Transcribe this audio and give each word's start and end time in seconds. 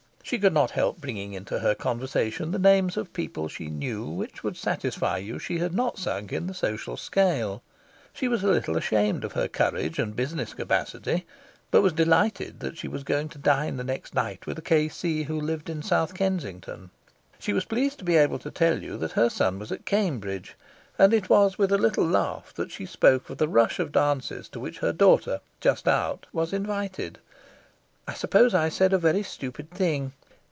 She 0.23 0.39
could 0.39 0.53
not 0.53 0.71
help 0.71 1.01
bringing 1.01 1.33
into 1.33 1.59
her 1.59 1.75
conversation 1.75 2.51
the 2.51 2.59
names 2.59 2.95
of 2.95 3.11
people 3.11 3.49
she 3.49 3.69
knew 3.69 4.05
which 4.07 4.45
would 4.45 4.55
satisfy 4.55 5.17
you 5.17 5.33
that 5.33 5.41
she 5.41 5.57
had 5.57 5.73
not 5.73 5.99
sunk 5.99 6.31
in 6.31 6.47
the 6.47 6.53
social 6.53 6.95
scale. 6.95 7.61
She 8.13 8.29
was 8.29 8.41
a 8.41 8.47
little 8.47 8.77
ashamed 8.77 9.25
of 9.25 9.33
her 9.33 9.49
courage 9.49 9.99
and 9.99 10.15
business 10.15 10.53
capacity, 10.53 11.25
but 11.69 11.81
delighted 11.97 12.61
that 12.61 12.77
she 12.77 12.87
was 12.87 13.03
going 13.03 13.27
to 13.29 13.39
dine 13.39 13.75
the 13.75 13.83
next 13.83 14.15
night 14.15 14.45
with 14.47 14.57
a 14.57 14.61
K.C. 14.61 15.23
who 15.23 15.37
lived 15.41 15.69
in 15.69 15.83
South 15.83 16.13
Kensington. 16.13 16.91
She 17.37 17.51
was 17.51 17.65
pleased 17.65 17.97
to 17.99 18.05
be 18.05 18.15
able 18.15 18.39
to 18.39 18.51
tell 18.51 18.81
you 18.81 18.95
that 18.99 19.13
her 19.13 19.29
son 19.29 19.59
was 19.59 19.69
at 19.71 19.85
Cambridge, 19.85 20.55
and 20.97 21.13
it 21.13 21.29
was 21.29 21.57
with 21.57 21.73
a 21.73 21.77
little 21.77 22.07
laugh 22.07 22.53
that 22.53 22.71
she 22.71 22.85
spoke 22.85 23.29
of 23.29 23.37
the 23.37 23.49
rush 23.49 23.79
of 23.79 23.91
dances 23.91 24.47
to 24.49 24.61
which 24.61 24.79
her 24.79 24.93
daughter, 24.93 25.41
just 25.59 25.89
out, 25.89 26.25
was 26.31 26.53
invited. 26.53 27.19
I 28.07 28.13
suppose 28.13 28.55
I 28.55 28.69
said 28.69 28.93
a 28.93 28.97
very 28.97 29.21
stupid 29.23 29.69
thing. 29.69 30.13